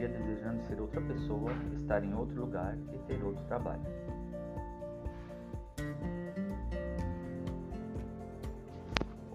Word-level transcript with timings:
dia 0.00 0.08
desejando 0.08 0.62
ser 0.62 0.80
outra 0.80 1.00
pessoa, 1.00 1.52
estar 1.74 2.04
em 2.04 2.14
outro 2.14 2.40
lugar 2.40 2.76
e 2.92 2.98
ter 3.00 3.22
outro 3.22 3.42
trabalho. 3.44 3.82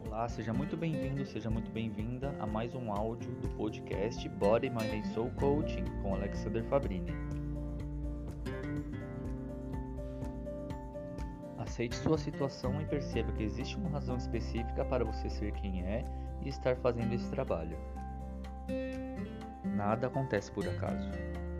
Olá, 0.05 0.27
seja 0.29 0.53
muito 0.53 0.77
bem-vindo, 0.77 1.25
seja 1.25 1.49
muito 1.49 1.69
bem-vinda 1.71 2.33
a 2.39 2.47
mais 2.47 2.73
um 2.73 2.91
áudio 2.91 3.31
do 3.35 3.49
podcast 3.49 4.27
Body, 4.29 4.69
Mind 4.69 5.03
and 5.03 5.13
Soul 5.13 5.31
Coaching 5.31 5.85
com 6.01 6.15
Alexander 6.15 6.63
Fabrini. 6.65 7.13
Aceite 11.57 11.95
sua 11.95 12.17
situação 12.17 12.81
e 12.81 12.85
perceba 12.85 13.31
que 13.33 13.43
existe 13.43 13.75
uma 13.77 13.89
razão 13.89 14.15
específica 14.15 14.85
para 14.85 15.03
você 15.03 15.29
ser 15.29 15.51
quem 15.53 15.83
é 15.83 16.05
e 16.41 16.49
estar 16.49 16.75
fazendo 16.77 17.13
esse 17.13 17.29
trabalho. 17.29 17.77
Nada 19.75 20.07
acontece 20.07 20.51
por 20.51 20.67
acaso. 20.67 21.09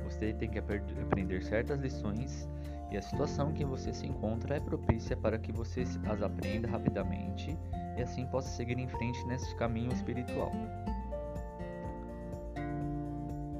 Você 0.06 0.34
tem 0.34 0.50
que 0.50 0.60
aprender 0.60 1.44
certas 1.44 1.80
lições 1.80 2.48
e 2.90 2.98
a 2.98 3.02
situação 3.02 3.50
em 3.50 3.54
que 3.54 3.66
você 3.66 3.94
se 3.94 4.08
encontra 4.08 4.56
é 4.56 4.60
propícia 4.60 5.18
para 5.18 5.38
que 5.38 5.52
você 5.52 5.82
as 5.82 6.22
aprenda 6.22 6.68
rapidamente 6.70 7.58
e 7.98 8.02
assim 8.02 8.26
possa 8.28 8.50
seguir 8.50 8.78
em 8.80 8.88
frente 8.88 9.26
nesse 9.28 9.54
caminho 9.56 9.92
espiritual. 9.92 10.52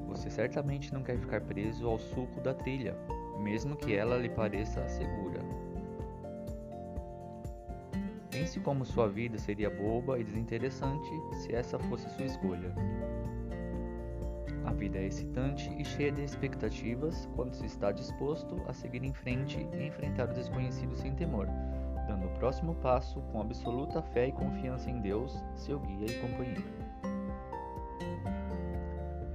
Você 0.08 0.30
certamente 0.30 0.94
não 0.94 1.02
quer 1.02 1.18
ficar 1.18 1.42
preso 1.42 1.86
ao 1.86 1.98
suco 1.98 2.40
da 2.40 2.54
trilha, 2.54 2.96
mesmo 3.38 3.76
que 3.76 3.94
ela 3.94 4.16
lhe 4.16 4.30
pareça 4.30 4.88
segura. 4.88 5.40
Pense 8.30 8.58
como 8.60 8.86
sua 8.86 9.08
vida 9.08 9.38
seria 9.38 9.68
boba 9.68 10.18
e 10.18 10.24
desinteressante 10.24 11.10
se 11.42 11.54
essa 11.54 11.78
fosse 11.78 12.08
sua 12.10 12.24
escolha. 12.24 12.74
A 14.66 14.72
vida 14.72 14.98
é 14.98 15.06
excitante 15.06 15.72
e 15.78 15.84
cheia 15.84 16.10
de 16.10 16.22
expectativas 16.22 17.28
quando 17.36 17.54
se 17.54 17.64
está 17.64 17.92
disposto 17.92 18.60
a 18.66 18.72
seguir 18.72 19.04
em 19.04 19.12
frente 19.12 19.64
e 19.72 19.86
enfrentar 19.86 20.28
o 20.28 20.34
desconhecido 20.34 20.96
sem 20.96 21.14
temor, 21.14 21.46
dando 22.08 22.26
o 22.26 22.34
próximo 22.38 22.74
passo 22.74 23.20
com 23.32 23.40
absoluta 23.40 24.02
fé 24.02 24.26
e 24.26 24.32
confiança 24.32 24.90
em 24.90 25.00
Deus, 25.00 25.40
seu 25.54 25.78
guia 25.78 26.06
e 26.06 26.20
companheiro. 26.20 26.64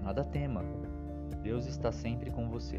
Nada 0.01 0.25
tema, 0.25 0.65
Deus 1.41 1.65
está 1.65 1.93
sempre 1.93 2.29
com 2.29 2.49
você. 2.49 2.77